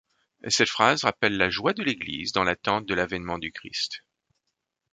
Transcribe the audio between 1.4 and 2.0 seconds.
joie de